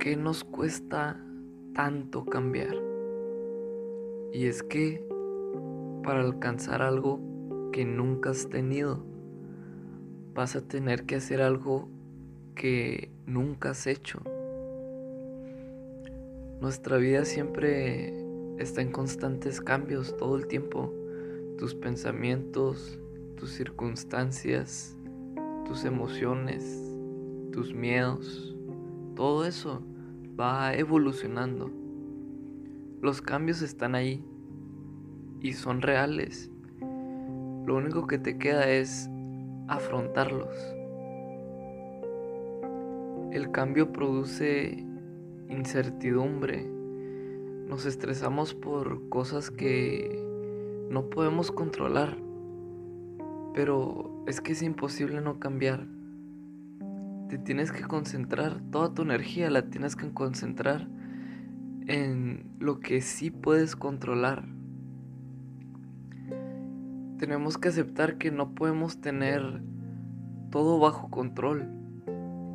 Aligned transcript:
qué 0.00 0.16
nos 0.16 0.44
cuesta 0.44 1.22
tanto 1.74 2.24
cambiar? 2.24 2.74
Y 4.32 4.46
es 4.46 4.62
que 4.62 5.06
para 6.02 6.22
alcanzar 6.22 6.80
algo 6.80 7.20
que 7.70 7.84
nunca 7.84 8.30
has 8.30 8.48
tenido, 8.48 9.04
vas 10.34 10.56
a 10.56 10.66
tener 10.66 11.04
que 11.04 11.16
hacer 11.16 11.42
algo 11.42 11.90
que 12.54 13.10
nunca 13.26 13.70
has 13.70 13.86
hecho. 13.86 14.22
Nuestra 16.62 16.96
vida 16.96 17.26
siempre 17.26 18.24
está 18.58 18.80
en 18.80 18.92
constantes 18.92 19.60
cambios 19.60 20.16
todo 20.16 20.36
el 20.36 20.46
tiempo. 20.46 20.94
Tus 21.58 21.74
pensamientos, 21.74 22.98
tus 23.36 23.50
circunstancias, 23.50 24.96
tus 25.66 25.84
emociones, 25.84 26.64
tus 27.52 27.74
miedos, 27.74 28.56
todo 29.14 29.44
eso 29.44 29.82
va 30.40 30.74
evolucionando. 30.74 31.70
Los 33.02 33.20
cambios 33.20 33.62
están 33.62 33.94
ahí 33.94 34.24
y 35.40 35.52
son 35.52 35.82
reales. 35.82 36.50
Lo 37.66 37.76
único 37.76 38.06
que 38.06 38.18
te 38.18 38.38
queda 38.38 38.68
es 38.68 39.10
afrontarlos. 39.68 40.54
El 43.32 43.50
cambio 43.52 43.92
produce 43.92 44.84
incertidumbre. 45.48 46.66
Nos 47.68 47.86
estresamos 47.86 48.54
por 48.54 49.08
cosas 49.08 49.50
que 49.50 50.18
no 50.90 51.10
podemos 51.10 51.52
controlar. 51.52 52.16
Pero 53.54 54.24
es 54.26 54.40
que 54.40 54.52
es 54.52 54.62
imposible 54.62 55.20
no 55.20 55.38
cambiar. 55.38 55.86
Te 57.30 57.38
tienes 57.38 57.70
que 57.70 57.82
concentrar, 57.82 58.60
toda 58.72 58.92
tu 58.92 59.02
energía 59.02 59.50
la 59.50 59.70
tienes 59.70 59.94
que 59.94 60.12
concentrar 60.12 60.88
en 61.86 62.50
lo 62.58 62.80
que 62.80 63.02
sí 63.02 63.30
puedes 63.30 63.76
controlar. 63.76 64.48
Tenemos 67.18 67.56
que 67.56 67.68
aceptar 67.68 68.18
que 68.18 68.32
no 68.32 68.56
podemos 68.56 69.00
tener 69.00 69.62
todo 70.50 70.80
bajo 70.80 71.08
control 71.08 71.68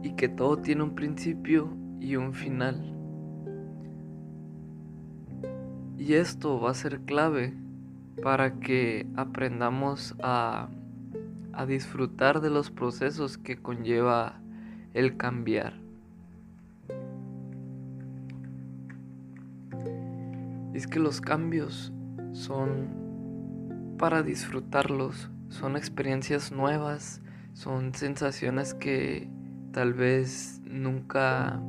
y 0.03 0.11
que 0.15 0.27
todo 0.27 0.57
tiene 0.57 0.83
un 0.83 0.93
principio 0.93 1.69
y 2.01 2.17
un 2.17 2.33
final. 2.33 2.97
Y 5.97 6.15
esto 6.15 6.59
va 6.59 6.71
a 6.71 6.73
ser 6.73 6.99
clave 7.05 7.53
para 8.21 8.59
que 8.59 9.07
aprendamos 9.15 10.15
a, 10.21 10.67
a 11.53 11.65
disfrutar 11.65 12.41
de 12.41 12.49
los 12.49 12.71
procesos 12.71 13.37
que 13.37 13.55
conlleva 13.55 14.41
el 14.95 15.17
cambiar. 15.17 15.85
es 20.75 20.87
que 20.87 20.99
los 20.99 21.21
cambios 21.21 21.93
son 22.33 23.95
para 23.97 24.23
disfrutarlos, 24.23 25.29
son 25.47 25.77
experiencias 25.77 26.52
nuevas, 26.52 27.21
son 27.53 27.93
sensaciones 27.93 28.73
que 28.73 29.29
tal 29.71 29.93
vez 29.93 30.59
nunca 30.65 31.61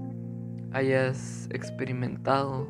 hayas 0.72 1.48
experimentado, 1.52 2.68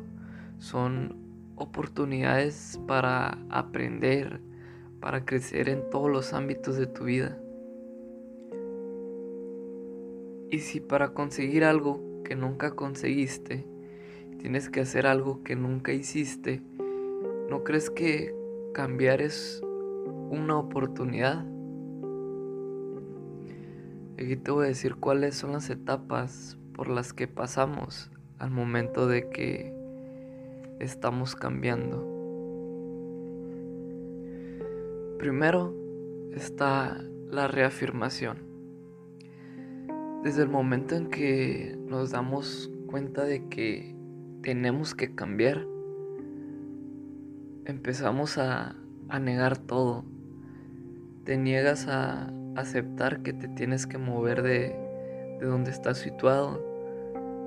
son 0.59 1.17
oportunidades 1.55 2.79
para 2.87 3.39
aprender, 3.49 4.39
para 4.99 5.25
crecer 5.25 5.69
en 5.69 5.89
todos 5.89 6.11
los 6.11 6.33
ámbitos 6.33 6.75
de 6.77 6.85
tu 6.85 7.05
vida. 7.05 7.35
Y 10.49 10.59
si 10.59 10.79
para 10.79 11.09
conseguir 11.09 11.65
algo 11.65 12.01
que 12.23 12.35
nunca 12.35 12.71
conseguiste, 12.71 13.65
tienes 14.39 14.69
que 14.69 14.79
hacer 14.79 15.05
algo 15.05 15.43
que 15.43 15.57
nunca 15.57 15.91
hiciste, 15.91 16.61
¿no 17.49 17.65
crees 17.65 17.89
que 17.89 18.33
cambiar 18.73 19.21
es 19.21 19.61
una 20.29 20.57
oportunidad? 20.57 21.45
Aquí 24.13 24.37
te 24.37 24.51
voy 24.51 24.65
a 24.65 24.67
decir 24.69 24.95
cuáles 24.95 25.35
son 25.35 25.51
las 25.51 25.69
etapas 25.69 26.57
por 26.73 26.87
las 26.87 27.11
que 27.11 27.27
pasamos 27.27 28.09
al 28.39 28.51
momento 28.51 29.05
de 29.05 29.29
que 29.29 29.73
estamos 30.79 31.35
cambiando. 31.35 32.05
Primero 35.17 35.73
está 36.33 37.03
la 37.29 37.47
reafirmación. 37.47 38.46
Desde 40.23 40.43
el 40.43 40.49
momento 40.49 40.95
en 40.95 41.07
que 41.07 41.77
nos 41.87 42.11
damos 42.11 42.71
cuenta 42.87 43.23
de 43.23 43.47
que 43.47 43.95
tenemos 44.41 44.95
que 44.95 45.13
cambiar, 45.15 45.65
empezamos 47.65 48.37
a, 48.37 48.75
negar 49.21 49.57
todo. 49.57 50.03
Te 51.23 51.37
niegas 51.37 51.87
a 51.87 52.31
aceptar 52.55 53.21
que 53.21 53.33
te 53.33 53.47
tienes 53.47 53.87
que 53.87 53.97
mover 53.97 54.41
de, 54.41 54.75
de 55.39 55.45
donde 55.45 55.71
estás 55.71 55.97
situado 55.97 56.67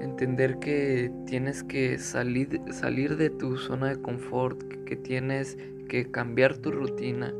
entender 0.01 0.59
que 0.59 1.13
tienes 1.27 1.63
que 1.63 1.99
salir, 1.99 2.61
salir 2.71 3.17
de 3.17 3.31
tu 3.31 3.57
zona 3.57 3.89
de 3.89 4.01
confort, 4.01 4.63
que 4.85 4.97
tienes 4.97 5.57
que 5.89 6.11
cambiar 6.11 6.57
tu 6.57 6.73
rutina. 6.73 7.35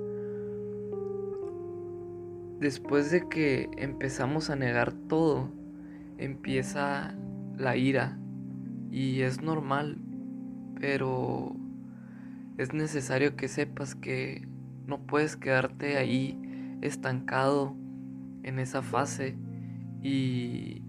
Después 2.61 3.11
de 3.11 3.29
que 3.29 3.71
empezamos 3.79 4.51
a 4.51 4.57
negar 4.57 4.93
todo, 4.93 5.51
empieza 6.19 7.15
la 7.57 7.77
ira 7.77 8.19
y 8.91 9.23
es 9.23 9.43
normal, 9.43 9.99
pero 10.79 11.57
es 12.59 12.73
necesario 12.75 13.35
que 13.35 13.49
sepas 13.49 13.95
que 13.95 14.47
no 14.87 14.99
puedes 15.01 15.37
quedarte 15.37 15.97
ahí 15.97 16.39
estancado 16.83 17.75
en 18.43 18.59
esa 18.59 18.83
fase 18.83 19.37
y 20.03 20.83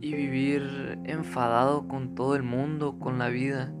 y 0.00 0.14
vivir 0.14 0.98
enfadado 1.04 1.86
con 1.86 2.14
todo 2.14 2.34
el 2.34 2.42
mundo, 2.42 2.98
con 2.98 3.18
la 3.18 3.28
vida. 3.28 3.72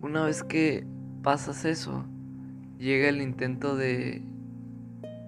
Una 0.00 0.24
vez 0.24 0.42
que 0.42 0.86
pasas 1.22 1.64
eso, 1.64 2.04
llega 2.78 3.08
el 3.08 3.20
intento 3.20 3.76
de, 3.76 4.22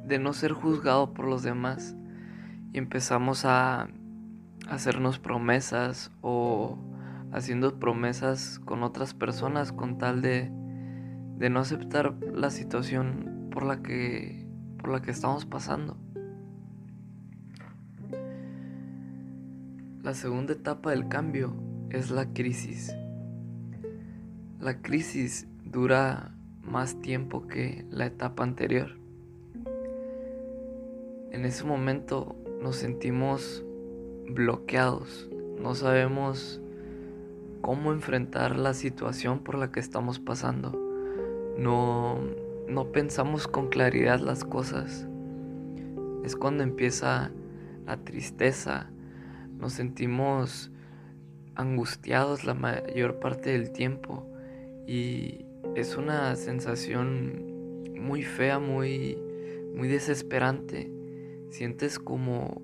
de 0.06 0.18
no 0.18 0.32
ser 0.32 0.52
juzgado 0.52 1.12
por 1.12 1.26
los 1.26 1.42
demás 1.42 1.96
y 2.72 2.78
empezamos 2.78 3.44
a 3.44 3.88
hacernos 4.68 5.18
promesas 5.18 6.10
o 6.20 6.78
haciendo 7.32 7.78
promesas 7.78 8.60
con 8.64 8.82
otras 8.82 9.14
personas 9.14 9.72
con 9.72 9.98
tal 9.98 10.22
de, 10.22 10.50
de 11.36 11.50
no 11.50 11.60
aceptar 11.60 12.14
la 12.32 12.50
situación 12.50 13.48
por 13.50 13.64
la 13.64 13.82
que 13.82 14.46
por 14.78 14.90
la 14.90 15.02
que 15.02 15.10
estamos 15.10 15.46
pasando. 15.46 15.96
La 20.02 20.14
segunda 20.14 20.52
etapa 20.52 20.90
del 20.90 21.08
cambio 21.08 21.56
es 21.90 22.10
la 22.10 22.32
crisis. 22.32 22.94
La 24.60 24.80
crisis 24.80 25.48
dura 25.64 26.32
más 26.62 27.00
tiempo 27.00 27.46
que 27.48 27.84
la 27.90 28.06
etapa 28.06 28.44
anterior. 28.44 29.05
En 31.36 31.44
ese 31.44 31.64
momento 31.64 32.34
nos 32.62 32.76
sentimos 32.76 33.62
bloqueados, 34.26 35.28
no 35.60 35.74
sabemos 35.74 36.62
cómo 37.60 37.92
enfrentar 37.92 38.56
la 38.56 38.72
situación 38.72 39.40
por 39.40 39.56
la 39.56 39.70
que 39.70 39.78
estamos 39.78 40.18
pasando. 40.18 40.72
No, 41.58 42.20
no 42.66 42.90
pensamos 42.90 43.48
con 43.48 43.68
claridad 43.68 44.18
las 44.18 44.44
cosas. 44.44 45.06
Es 46.24 46.36
cuando 46.36 46.62
empieza 46.62 47.30
la 47.84 47.98
tristeza, 47.98 48.88
nos 49.58 49.74
sentimos 49.74 50.70
angustiados 51.54 52.44
la 52.44 52.54
mayor 52.54 53.20
parte 53.20 53.50
del 53.50 53.72
tiempo 53.72 54.26
y 54.86 55.44
es 55.74 55.98
una 55.98 56.34
sensación 56.34 57.92
muy 57.94 58.22
fea, 58.22 58.58
muy, 58.58 59.18
muy 59.74 59.88
desesperante. 59.88 60.95
Sientes 61.56 61.98
como 61.98 62.60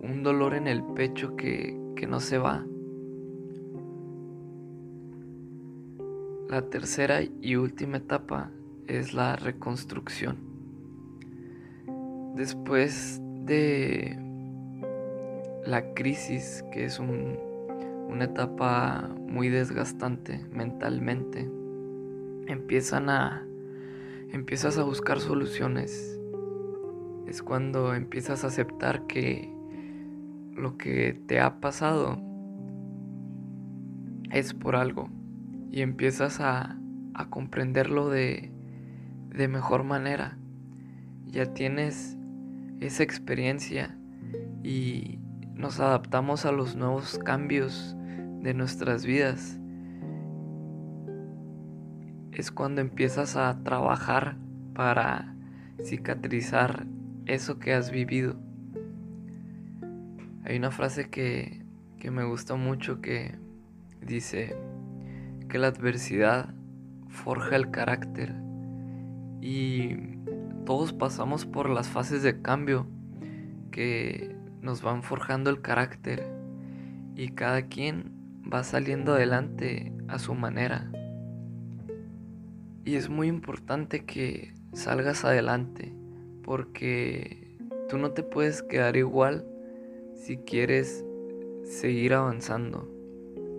un 0.00 0.22
dolor 0.22 0.54
en 0.54 0.68
el 0.68 0.82
pecho 0.82 1.36
que, 1.36 1.78
que 1.96 2.06
no 2.06 2.18
se 2.18 2.38
va. 2.38 2.64
La 6.48 6.62
tercera 6.70 7.20
y 7.22 7.56
última 7.56 7.98
etapa 7.98 8.50
es 8.86 9.12
la 9.12 9.36
reconstrucción. 9.36 10.38
Después 12.36 13.20
de 13.44 14.16
la 15.66 15.92
crisis, 15.92 16.64
que 16.72 16.86
es 16.86 16.98
una 16.98 18.24
etapa 18.24 19.10
muy 19.18 19.50
desgastante 19.50 20.40
mentalmente, 20.50 21.50
empiezan 22.46 23.10
a 23.10 23.46
empiezas 24.32 24.78
a 24.78 24.84
buscar 24.84 25.20
soluciones. 25.20 26.15
Es 27.26 27.42
cuando 27.42 27.94
empiezas 27.94 28.44
a 28.44 28.48
aceptar 28.48 29.06
que 29.06 29.52
lo 30.52 30.78
que 30.78 31.20
te 31.26 31.40
ha 31.40 31.60
pasado 31.60 32.18
es 34.30 34.54
por 34.54 34.76
algo 34.76 35.08
y 35.70 35.82
empiezas 35.82 36.40
a, 36.40 36.78
a 37.14 37.28
comprenderlo 37.28 38.08
de, 38.08 38.52
de 39.30 39.48
mejor 39.48 39.82
manera. 39.84 40.38
Ya 41.26 41.52
tienes 41.52 42.16
esa 42.80 43.02
experiencia 43.02 43.98
y 44.62 45.18
nos 45.54 45.80
adaptamos 45.80 46.44
a 46.46 46.52
los 46.52 46.76
nuevos 46.76 47.18
cambios 47.18 47.96
de 48.40 48.54
nuestras 48.54 49.04
vidas. 49.04 49.58
Es 52.32 52.50
cuando 52.50 52.80
empiezas 52.80 53.36
a 53.36 53.62
trabajar 53.64 54.36
para 54.74 55.34
cicatrizar 55.82 56.86
eso 57.26 57.58
que 57.58 57.74
has 57.74 57.90
vivido. 57.90 58.36
Hay 60.44 60.56
una 60.56 60.70
frase 60.70 61.10
que, 61.10 61.64
que 61.98 62.10
me 62.10 62.24
gusta 62.24 62.54
mucho 62.54 63.00
que 63.00 63.34
dice 64.00 64.56
que 65.48 65.58
la 65.58 65.68
adversidad 65.68 66.54
forja 67.08 67.56
el 67.56 67.70
carácter 67.70 68.34
y 69.40 70.16
todos 70.64 70.92
pasamos 70.92 71.46
por 71.46 71.68
las 71.68 71.88
fases 71.88 72.22
de 72.22 72.40
cambio 72.42 72.86
que 73.70 74.36
nos 74.60 74.82
van 74.82 75.02
forjando 75.02 75.50
el 75.50 75.60
carácter 75.60 76.26
y 77.14 77.28
cada 77.30 77.62
quien 77.62 78.12
va 78.52 78.62
saliendo 78.62 79.14
adelante 79.14 79.92
a 80.08 80.18
su 80.18 80.34
manera. 80.34 80.90
Y 82.84 82.94
es 82.94 83.08
muy 83.08 83.26
importante 83.26 84.04
que 84.04 84.54
salgas 84.72 85.24
adelante 85.24 85.92
porque 86.46 87.58
tú 87.88 87.98
no 87.98 88.12
te 88.12 88.22
puedes 88.22 88.62
quedar 88.62 88.96
igual 88.96 89.44
si 90.14 90.38
quieres 90.38 91.04
seguir 91.64 92.14
avanzando. 92.14 92.88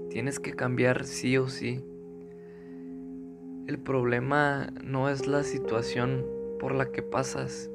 Tienes 0.09 0.39
que 0.39 0.53
cambiar 0.53 1.03
sí 1.03 1.37
o 1.37 1.49
sí. 1.49 1.83
El 3.67 3.77
problema 3.77 4.71
no 4.81 5.09
es 5.09 5.27
la 5.27 5.43
situación 5.43 6.25
por 6.59 6.73
la 6.73 6.91
que 6.93 7.03
pasas, 7.03 7.69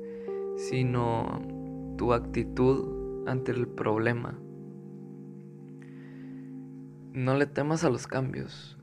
sino 0.57 1.43
tu 1.99 2.15
actitud 2.15 3.29
ante 3.29 3.53
el 3.53 3.69
problema. 3.69 4.39
No 7.13 7.37
le 7.37 7.45
temas 7.45 7.85
a 7.85 7.91
los 7.91 8.07
cambios. 8.07 8.79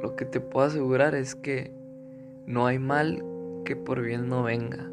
Lo 0.00 0.14
que 0.14 0.24
te 0.24 0.38
puedo 0.38 0.66
asegurar 0.66 1.16
es 1.16 1.34
que 1.34 1.72
no 2.46 2.66
hay 2.66 2.78
mal 2.78 3.24
que 3.64 3.74
por 3.74 4.00
bien 4.02 4.28
no 4.28 4.44
venga. 4.44 4.92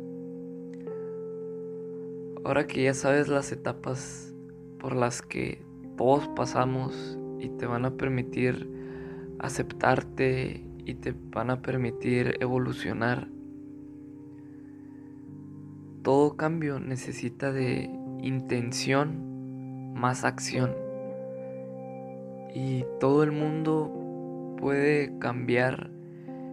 Ahora 2.46 2.68
que 2.68 2.84
ya 2.84 2.94
sabes 2.94 3.30
las 3.30 3.54
etapas 3.54 4.34
por 4.78 4.98
las 4.98 5.22
que 5.22 5.64
todos 5.96 6.28
pasamos 6.30 7.18
y 7.40 7.48
te 7.48 7.66
van 7.66 7.86
a 7.86 7.92
permitir 7.96 8.70
aceptarte 9.40 10.62
y 10.86 10.96
te 10.96 11.16
van 11.32 11.50
a 11.52 11.62
permitir 11.62 12.36
evolucionar. 12.42 13.30
Todo 16.02 16.36
cambio 16.36 16.82
necesita 16.82 17.54
de 17.54 17.90
intención 18.22 19.94
más 19.94 20.26
acción. 20.26 20.76
Y 22.54 22.84
todo 23.00 23.24
el 23.24 23.32
mundo 23.32 24.56
puede 24.60 25.18
cambiar 25.18 25.92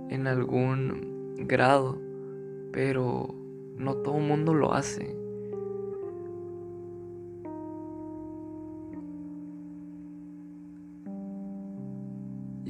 en 0.09 0.29
algún 0.29 1.35
grado, 1.49 1.99
pero 2.73 3.35
no 3.77 3.97
todo 3.97 4.19
el 4.19 4.25
mundo 4.25 4.55
lo 4.55 4.73
hace. 4.73 5.20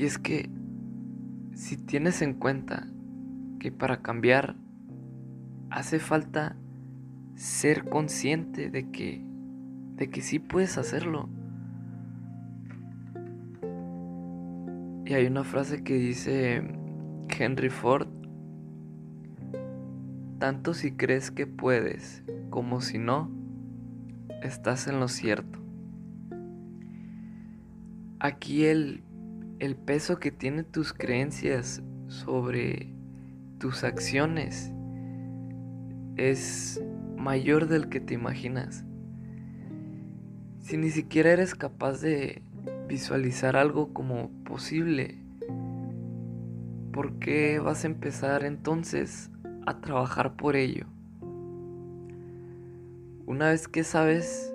Y 0.00 0.06
es 0.06 0.16
que 0.16 0.48
si 1.52 1.76
tienes 1.76 2.22
en 2.22 2.32
cuenta 2.32 2.88
que 3.58 3.70
para 3.70 4.00
cambiar 4.00 4.56
hace 5.68 5.98
falta 5.98 6.56
ser 7.34 7.84
consciente 7.84 8.70
de 8.70 8.90
que 8.90 9.22
de 9.96 10.08
que 10.08 10.22
sí 10.22 10.38
puedes 10.38 10.78
hacerlo. 10.78 11.28
Y 15.04 15.12
hay 15.12 15.26
una 15.26 15.44
frase 15.44 15.84
que 15.84 15.98
dice 15.98 16.62
Henry 17.38 17.68
Ford, 17.68 18.08
tanto 20.38 20.72
si 20.72 20.92
crees 20.92 21.30
que 21.30 21.46
puedes 21.46 22.24
como 22.48 22.80
si 22.80 22.96
no, 22.96 23.30
estás 24.42 24.86
en 24.86 24.98
lo 24.98 25.08
cierto. 25.08 25.58
Aquí 28.18 28.64
el 28.64 29.04
el 29.60 29.76
peso 29.76 30.18
que 30.18 30.32
tienen 30.32 30.64
tus 30.64 30.94
creencias 30.94 31.82
sobre 32.08 32.94
tus 33.58 33.84
acciones 33.84 34.72
es 36.16 36.82
mayor 37.16 37.68
del 37.68 37.90
que 37.90 38.00
te 38.00 38.14
imaginas. 38.14 38.84
Si 40.60 40.78
ni 40.78 40.90
siquiera 40.90 41.32
eres 41.32 41.54
capaz 41.54 42.00
de 42.00 42.42
visualizar 42.88 43.54
algo 43.54 43.92
como 43.92 44.30
posible, 44.44 45.18
¿por 46.90 47.18
qué 47.18 47.58
vas 47.58 47.84
a 47.84 47.88
empezar 47.88 48.44
entonces 48.44 49.30
a 49.66 49.82
trabajar 49.82 50.36
por 50.36 50.56
ello? 50.56 50.86
Una 53.26 53.50
vez 53.50 53.68
que 53.68 53.84
sabes 53.84 54.54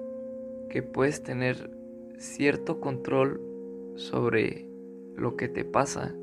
que 0.71 0.81
puedes 0.81 1.21
tener 1.21 1.71
cierto 2.17 2.79
control 2.81 3.39
sobre 3.97 4.64
lo 5.15 5.35
que 5.35 5.47
te 5.47 5.65
pasa 5.65 6.13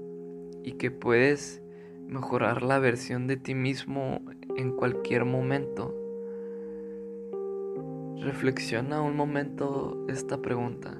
y 0.62 0.72
que 0.72 0.90
puedes 0.90 1.62
mejorar 2.06 2.62
la 2.62 2.78
versión 2.78 3.26
de 3.26 3.36
ti 3.36 3.54
mismo 3.54 4.20
en 4.56 4.72
cualquier 4.72 5.24
momento. 5.24 5.94
Reflexiona 8.18 9.00
un 9.00 9.16
momento 9.16 10.04
esta 10.08 10.40
pregunta. 10.40 10.96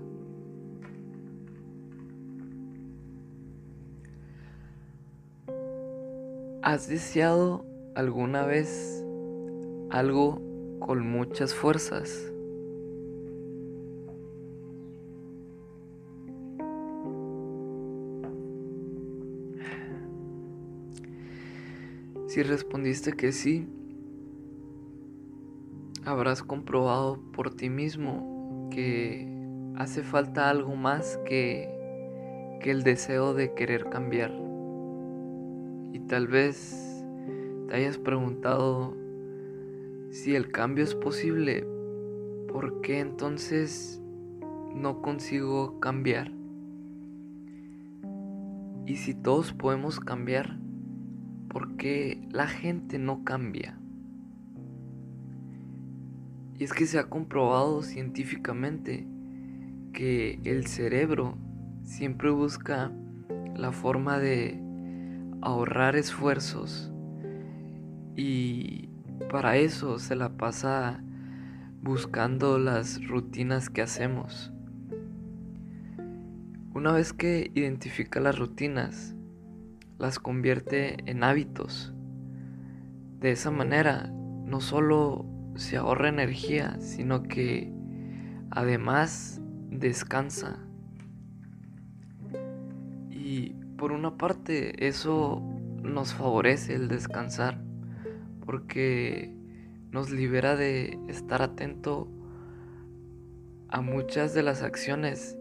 ¿Has 6.63 6.89
deseado 6.89 7.67
alguna 7.95 8.47
vez 8.47 9.05
algo 9.91 10.41
con 10.79 11.07
muchas 11.07 11.55
fuerzas? 11.55 12.32
Si 22.33 22.43
respondiste 22.43 23.13
que 23.13 23.31
sí, 23.31 23.69
habrás 26.07 26.43
comprobado 26.43 27.21
por 27.31 27.55
ti 27.55 27.69
mismo 27.69 28.71
que 28.71 29.29
hace 29.77 30.03
falta 30.03 30.49
algo 30.49 30.75
más 30.75 31.21
que, 31.27 31.69
que 32.63 32.71
el 32.71 32.85
deseo 32.85 33.35
de 33.35 33.53
querer 33.53 33.91
cambiar. 33.91 34.33
Y 35.93 35.99
tal 36.09 36.27
vez 36.27 37.05
te 37.69 37.75
hayas 37.77 37.99
preguntado 37.99 38.97
si 40.11 40.35
el 40.35 40.51
cambio 40.51 40.85
es 40.85 40.95
posible, 40.95 41.67
¿por 42.49 42.81
qué 42.81 43.01
entonces 43.01 44.01
no 44.75 45.03
consigo 45.03 45.79
cambiar? 45.81 46.33
Y 48.87 48.97
si 48.97 49.13
todos 49.13 49.53
podemos 49.53 50.01
cambiar, 50.01 50.62
¿Por 51.73 51.79
qué 51.79 52.21
la 52.31 52.49
gente 52.49 52.99
no 52.99 53.25
cambia? 53.25 53.79
Y 56.59 56.65
es 56.65 56.75
que 56.75 56.85
se 56.85 56.99
ha 56.99 57.05
comprobado 57.05 57.83
científicamente 57.83 59.07
que 59.95 60.39
el 60.45 60.67
cerebro 60.67 61.39
siempre 61.83 62.29
busca 62.29 62.93
la 63.57 63.73
forma 63.73 64.19
de 64.19 64.61
ahorrar 65.41 65.97
esfuerzos 65.97 66.93
y 68.17 68.91
para 69.31 69.57
eso 69.57 69.99
se 69.99 70.15
la 70.15 70.37
pasa 70.37 71.03
buscando 71.81 72.59
las 72.59 73.03
rutinas 73.09 73.71
que 73.71 73.81
hacemos. 73.81 74.53
Una 76.75 76.93
vez 76.93 77.15
que 77.15 77.51
identifica 77.55 78.21
las 78.21 78.39
rutinas, 78.39 79.17
las 80.03 80.19
convierte 80.19 80.97
en 81.09 81.23
hábitos. 81.23 81.95
De 83.21 83.31
esa 83.31 83.53
manera, 83.53 84.11
no 84.13 84.61
solo 84.61 85.25
se 85.55 85.77
ahorra 85.77 86.09
energía, 86.09 86.77
sino 86.81 87.23
que 87.23 87.73
además 88.51 89.41
descansa. 89.71 90.59
Y 93.11 93.51
por 93.79 93.93
una 93.93 94.19
parte, 94.19 94.89
eso 94.89 95.41
nos 95.85 96.15
favorece 96.15 96.75
el 96.75 96.89
descansar, 96.89 97.63
porque 98.45 99.33
nos 99.93 100.11
libera 100.11 100.57
de 100.57 100.99
estar 101.07 101.43
atento 101.43 102.09
a 103.69 103.81
muchas 103.81 104.35
de 104.35 104.43
las 104.43 104.63
acciones 104.65 105.39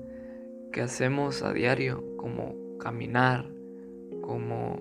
que 0.72 0.82
hacemos 0.82 1.42
a 1.42 1.52
diario, 1.52 2.16
como 2.18 2.78
caminar, 2.78 3.50
como 4.32 4.80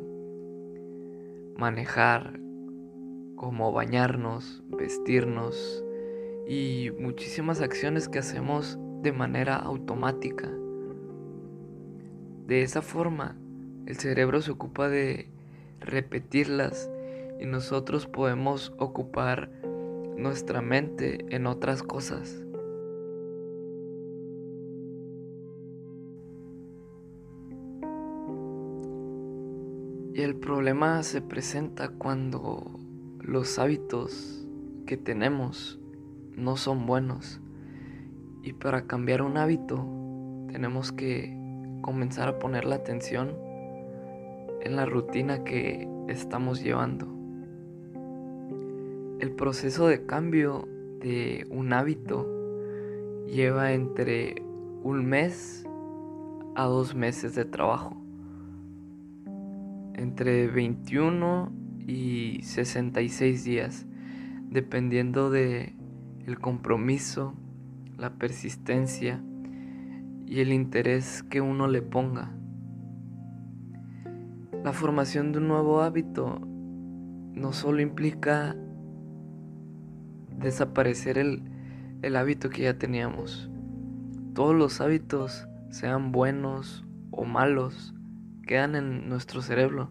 manejar, 1.57 2.39
como 3.35 3.73
bañarnos, 3.73 4.63
vestirnos 4.69 5.85
y 6.47 6.93
muchísimas 7.01 7.61
acciones 7.61 8.09
que 8.09 8.21
hacemos 8.21 8.79
de 9.03 9.11
manera 9.11 9.57
automática. 9.57 10.49
De 12.47 12.63
esa 12.63 12.81
forma, 12.81 13.37
el 13.87 13.97
cerebro 13.97 14.41
se 14.41 14.53
ocupa 14.53 14.89
de 14.89 15.27
repetirlas 15.81 16.89
y 17.41 17.47
nosotros 17.47 18.07
podemos 18.07 18.73
ocupar 18.79 19.51
nuestra 20.17 20.63
mente 20.63 21.27
en 21.35 21.49
otras 21.49 21.83
cosas. 21.83 22.41
Y 30.13 30.23
el 30.23 30.35
problema 30.35 31.03
se 31.05 31.23
presenta 31.23 31.89
cuando 31.89 32.81
los 33.21 33.59
hábitos 33.61 34.45
que 34.85 34.97
tenemos 34.97 35.79
no 36.37 36.57
son 36.57 36.87
buenos. 36.87 37.41
Y 38.43 38.55
para 38.55 38.87
cambiar 38.87 39.23
un 39.23 39.37
hábito 39.37 39.87
tenemos 40.51 40.91
que 40.91 41.37
comenzar 41.83 42.29
a 42.29 42.39
poner 42.39 42.65
la 42.65 42.77
atención 42.77 43.37
en 44.63 44.75
la 44.75 44.85
rutina 44.85 45.45
que 45.45 45.89
estamos 46.09 46.63
llevando. 46.63 47.07
El 49.21 49.31
proceso 49.33 49.87
de 49.87 50.07
cambio 50.07 50.67
de 51.01 51.47
un 51.51 51.73
hábito 51.73 52.27
lleva 53.27 53.73
entre 53.73 54.43
un 54.83 55.07
mes 55.07 55.65
a 56.57 56.65
dos 56.65 56.95
meses 56.95 57.35
de 57.35 57.45
trabajo. 57.45 58.00
Entre 60.01 60.47
21 60.47 61.53
y 61.87 62.41
66 62.41 63.45
días, 63.45 63.87
dependiendo 64.49 65.29
de 65.29 65.77
el 66.25 66.39
compromiso, 66.39 67.35
la 67.99 68.15
persistencia 68.15 69.23
y 70.25 70.41
el 70.41 70.55
interés 70.55 71.23
que 71.25 71.43
uno 71.43 71.69
le 71.69 71.83
ponga. 71.83 72.33
La 74.65 74.73
formación 74.73 75.33
de 75.33 75.39
un 75.41 75.49
nuevo 75.49 75.83
hábito 75.83 76.41
no 77.35 77.53
solo 77.53 77.83
implica 77.83 78.57
desaparecer 80.35 81.19
el, 81.19 81.43
el 82.01 82.17
hábito 82.17 82.49
que 82.49 82.63
ya 82.63 82.79
teníamos. 82.79 83.51
Todos 84.33 84.55
los 84.55 84.81
hábitos, 84.81 85.47
sean 85.69 86.11
buenos 86.11 86.87
o 87.11 87.27
malos, 87.27 87.95
quedan 88.47 88.75
en 88.75 89.09
nuestro 89.09 89.43
cerebro. 89.43 89.91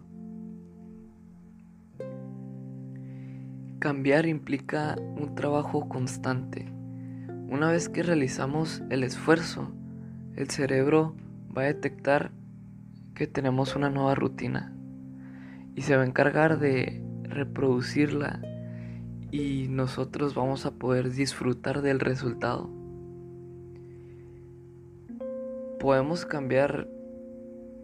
Cambiar 3.78 4.26
implica 4.26 4.96
un 4.98 5.34
trabajo 5.34 5.88
constante. 5.88 6.70
Una 7.48 7.70
vez 7.70 7.88
que 7.88 8.02
realizamos 8.02 8.82
el 8.90 9.04
esfuerzo, 9.04 9.72
el 10.36 10.50
cerebro 10.50 11.14
va 11.56 11.62
a 11.62 11.66
detectar 11.66 12.30
que 13.14 13.26
tenemos 13.26 13.76
una 13.76 13.90
nueva 13.90 14.14
rutina 14.14 14.74
y 15.74 15.82
se 15.82 15.96
va 15.96 16.02
a 16.02 16.06
encargar 16.06 16.58
de 16.58 17.02
reproducirla 17.22 18.40
y 19.30 19.68
nosotros 19.68 20.34
vamos 20.34 20.66
a 20.66 20.72
poder 20.72 21.10
disfrutar 21.10 21.82
del 21.82 22.00
resultado. 22.00 22.70
Podemos 25.78 26.26
cambiar 26.26 26.88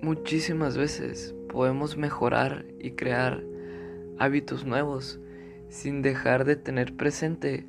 muchísimas 0.01 0.77
veces, 0.77 1.35
podemos 1.49 1.97
mejorar 1.97 2.65
y 2.79 2.93
crear 2.93 3.43
hábitos 4.19 4.65
nuevos 4.65 5.21
sin 5.69 6.03
dejar 6.03 6.45
de 6.45 6.57
tener 6.57 6.97
presente 6.97 7.67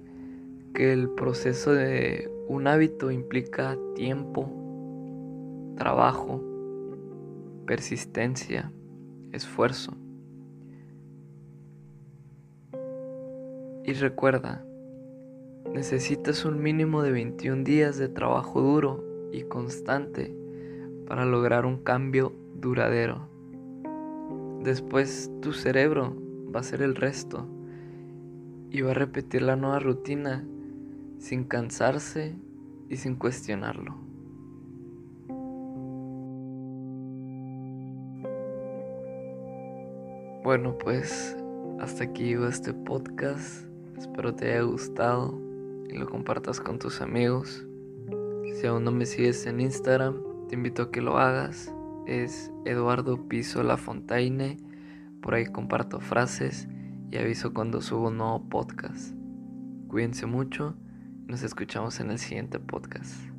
que 0.74 0.94
el 0.94 1.10
proceso 1.10 1.74
de 1.74 2.30
un 2.48 2.68
hábito 2.68 3.12
implica 3.12 3.78
tiempo, 3.96 4.50
trabajo, 5.78 6.44
persistencia, 7.66 8.72
esfuerzo. 9.32 9.94
Y 13.84 13.94
recuerda, 13.94 14.66
necesitas 15.74 16.46
un 16.46 16.62
mínimo 16.62 17.02
de 17.04 17.12
21 17.12 17.64
días 17.64 17.98
de 17.98 18.10
trabajo 18.10 18.62
duro 18.62 19.04
y 19.32 19.44
constante 19.44 20.36
para 21.08 21.26
lograr 21.26 21.66
un 21.66 21.78
cambio 21.78 22.34
duradero. 22.56 23.30
Después 24.62 25.32
tu 25.42 25.54
cerebro 25.54 26.16
va 26.54 26.58
a 26.58 26.62
hacer 26.62 26.82
el 26.82 26.96
resto 26.96 27.48
y 28.70 28.82
va 28.82 28.92
a 28.92 28.94
repetir 28.94 29.42
la 29.42 29.56
nueva 29.56 29.80
rutina 29.80 30.46
sin 31.20 31.46
cansarse 31.46 32.36
y 32.90 32.98
sin 32.98 33.16
cuestionarlo. 33.16 33.96
Bueno, 40.44 40.78
pues 40.78 41.38
hasta 41.80 42.06
aquí 42.06 42.24
llegó 42.24 42.48
este 42.48 42.74
podcast. 42.74 43.66
Espero 43.98 44.34
te 44.36 44.52
haya 44.52 44.62
gustado 44.62 45.40
y 45.90 45.98
lo 45.98 46.08
compartas 46.10 46.60
con 46.60 46.80
tus 46.80 47.02
amigos. 47.02 47.66
Si 48.54 48.68
aún 48.68 48.84
no 48.84 48.92
me 48.92 49.06
sigues 49.06 49.46
en 49.46 49.60
Instagram, 49.62 50.22
te 50.48 50.56
invito 50.56 50.84
a 50.84 50.92
que 50.92 51.02
lo 51.02 51.18
hagas. 51.18 51.74
Es 52.06 52.52
Eduardo 52.66 53.28
Piso 53.28 53.64
La 53.64 53.78
Fontaine. 53.78 54.58
Por 55.22 55.36
ahí 55.36 55.46
comparto 55.46 56.00
frases 56.00 56.68
y 57.12 57.18
aviso 57.18 57.54
cuando 57.54 57.82
subo 57.82 58.08
un 58.08 58.18
nuevo 58.18 58.48
podcast. 58.48 59.14
Cuídense 59.88 60.26
mucho. 60.26 60.76
Nos 61.26 61.44
escuchamos 61.44 62.00
en 62.00 62.12
el 62.12 62.20
siguiente 62.20 62.60
podcast. 62.60 63.37